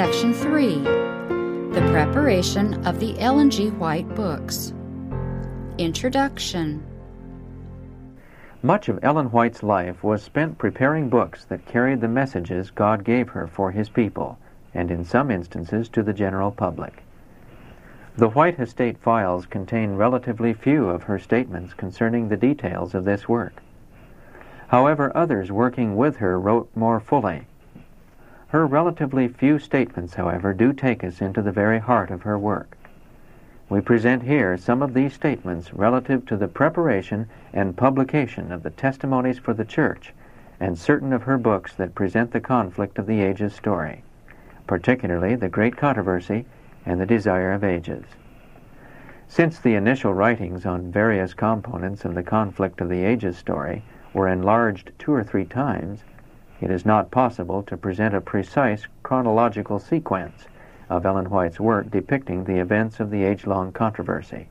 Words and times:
Section 0.00 0.32
3 0.32 0.78
The 1.74 1.88
Preparation 1.92 2.86
of 2.86 3.00
the 3.00 3.20
Ellen 3.20 3.50
G. 3.50 3.68
White 3.68 4.08
Books. 4.14 4.72
Introduction 5.76 6.82
Much 8.62 8.88
of 8.88 8.98
Ellen 9.02 9.26
White's 9.26 9.62
life 9.62 10.02
was 10.02 10.22
spent 10.22 10.56
preparing 10.56 11.10
books 11.10 11.44
that 11.44 11.66
carried 11.66 12.00
the 12.00 12.08
messages 12.08 12.70
God 12.70 13.04
gave 13.04 13.28
her 13.28 13.46
for 13.46 13.72
His 13.72 13.90
people, 13.90 14.38
and 14.72 14.90
in 14.90 15.04
some 15.04 15.30
instances 15.30 15.86
to 15.90 16.02
the 16.02 16.14
general 16.14 16.50
public. 16.50 17.02
The 18.16 18.30
White 18.30 18.58
Estate 18.58 18.96
files 18.96 19.44
contain 19.44 19.96
relatively 19.96 20.54
few 20.54 20.88
of 20.88 21.02
her 21.02 21.18
statements 21.18 21.74
concerning 21.74 22.30
the 22.30 22.38
details 22.38 22.94
of 22.94 23.04
this 23.04 23.28
work. 23.28 23.62
However, 24.68 25.14
others 25.14 25.52
working 25.52 25.94
with 25.94 26.16
her 26.16 26.40
wrote 26.40 26.70
more 26.74 27.00
fully, 27.00 27.44
her 28.50 28.66
relatively 28.66 29.28
few 29.28 29.58
statements, 29.58 30.14
however, 30.14 30.52
do 30.52 30.72
take 30.72 31.04
us 31.04 31.20
into 31.20 31.40
the 31.40 31.52
very 31.52 31.78
heart 31.78 32.10
of 32.10 32.22
her 32.22 32.36
work. 32.36 32.76
We 33.68 33.80
present 33.80 34.24
here 34.24 34.56
some 34.56 34.82
of 34.82 34.92
these 34.92 35.14
statements 35.14 35.72
relative 35.72 36.26
to 36.26 36.36
the 36.36 36.48
preparation 36.48 37.28
and 37.52 37.76
publication 37.76 38.50
of 38.50 38.64
the 38.64 38.70
testimonies 38.70 39.38
for 39.38 39.54
the 39.54 39.64
Church 39.64 40.12
and 40.58 40.76
certain 40.76 41.12
of 41.12 41.22
her 41.22 41.38
books 41.38 41.74
that 41.74 41.94
present 41.94 42.32
the 42.32 42.40
conflict 42.40 42.98
of 42.98 43.06
the 43.06 43.20
ages 43.20 43.54
story, 43.54 44.02
particularly 44.66 45.36
the 45.36 45.48
Great 45.48 45.76
Controversy 45.76 46.44
and 46.84 47.00
the 47.00 47.06
Desire 47.06 47.52
of 47.52 47.62
Ages. 47.62 48.04
Since 49.28 49.60
the 49.60 49.76
initial 49.76 50.12
writings 50.12 50.66
on 50.66 50.90
various 50.90 51.34
components 51.34 52.04
of 52.04 52.16
the 52.16 52.24
conflict 52.24 52.80
of 52.80 52.88
the 52.88 53.04
ages 53.04 53.36
story 53.36 53.84
were 54.12 54.26
enlarged 54.26 54.90
two 54.98 55.14
or 55.14 55.22
three 55.22 55.44
times, 55.44 56.00
it 56.60 56.70
is 56.70 56.84
not 56.84 57.10
possible 57.10 57.62
to 57.62 57.76
present 57.76 58.14
a 58.14 58.20
precise 58.20 58.86
chronological 59.02 59.78
sequence 59.78 60.46
of 60.88 61.06
Ellen 61.06 61.30
White's 61.30 61.58
work 61.60 61.90
depicting 61.90 62.44
the 62.44 62.58
events 62.58 63.00
of 63.00 63.10
the 63.10 63.24
age-long 63.24 63.72
controversy. 63.72 64.48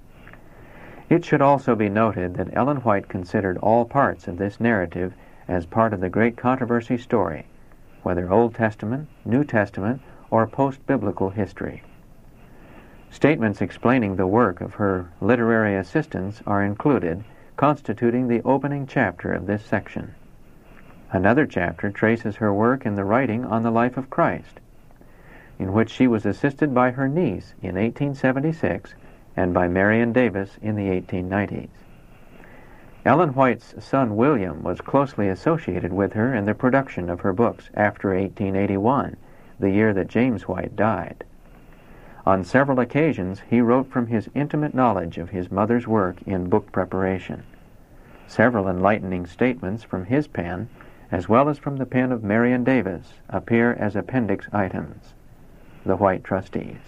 It 1.09 1.25
should 1.25 1.41
also 1.41 1.75
be 1.75 1.89
noted 1.89 2.35
that 2.35 2.55
Ellen 2.55 2.77
White 2.77 3.09
considered 3.09 3.57
all 3.57 3.85
parts 3.85 4.27
of 4.27 4.37
this 4.37 4.59
narrative 4.59 5.13
as 5.47 5.65
part 5.65 5.93
of 5.93 6.01
the 6.01 6.09
great 6.09 6.37
controversy 6.37 6.97
story, 6.97 7.45
whether 8.03 8.31
Old 8.31 8.55
Testament, 8.55 9.07
New 9.25 9.43
Testament, 9.43 10.01
or 10.31 10.47
post-biblical 10.47 11.31
history. 11.31 11.83
Statements 13.09 13.61
explaining 13.61 14.15
the 14.15 14.27
work 14.27 14.61
of 14.61 14.75
her 14.75 15.11
literary 15.19 15.75
assistants 15.75 16.41
are 16.45 16.63
included, 16.63 17.23
constituting 17.57 18.27
the 18.27 18.41
opening 18.43 18.85
chapter 18.85 19.33
of 19.33 19.47
this 19.47 19.65
section. 19.65 20.13
Another 21.11 21.47
chapter 21.47 21.89
traces 21.89 22.35
her 22.35 22.53
work 22.53 22.85
in 22.85 22.93
the 22.93 23.03
writing 23.03 23.43
on 23.43 23.63
the 23.63 23.71
life 23.71 23.97
of 23.97 24.11
Christ, 24.11 24.59
in 25.57 25.73
which 25.73 25.89
she 25.89 26.05
was 26.07 26.23
assisted 26.23 26.71
by 26.71 26.91
her 26.91 27.07
niece 27.07 27.55
in 27.63 27.75
1876 27.75 28.93
and 29.35 29.51
by 29.51 29.67
Marian 29.67 30.13
Davis 30.13 30.59
in 30.61 30.75
the 30.75 30.89
1890s. 30.89 31.69
Ellen 33.05 33.29
White's 33.29 33.73
son 33.83 34.17
William 34.17 34.61
was 34.61 34.81
closely 34.81 35.29
associated 35.29 35.91
with 35.91 36.13
her 36.13 36.35
in 36.35 36.45
the 36.45 36.53
production 36.53 37.09
of 37.09 37.21
her 37.21 37.33
books 37.33 37.71
after 37.73 38.09
1881, 38.09 39.15
the 39.59 39.71
year 39.71 39.93
that 39.95 40.09
James 40.09 40.47
White 40.47 40.75
died. 40.75 41.23
On 42.23 42.43
several 42.43 42.79
occasions, 42.79 43.41
he 43.49 43.61
wrote 43.61 43.89
from 43.89 44.07
his 44.07 44.29
intimate 44.35 44.75
knowledge 44.75 45.17
of 45.17 45.31
his 45.31 45.49
mother's 45.49 45.87
work 45.87 46.21
in 46.27 46.49
book 46.49 46.71
preparation. 46.71 47.41
Several 48.27 48.67
enlightening 48.67 49.25
statements 49.25 49.83
from 49.83 50.05
his 50.05 50.27
pen 50.27 50.69
as 51.11 51.27
well 51.27 51.49
as 51.49 51.57
from 51.57 51.77
the 51.77 51.85
pen 51.85 52.11
of 52.11 52.23
Marian 52.23 52.63
Davis, 52.63 53.13
appear 53.29 53.73
as 53.73 53.95
appendix 53.95 54.47
items. 54.53 55.13
The 55.85 55.95
White 55.95 56.23
Trustees. 56.23 56.79